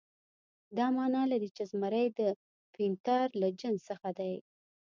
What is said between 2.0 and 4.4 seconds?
د پینتر له جنس څخه دی.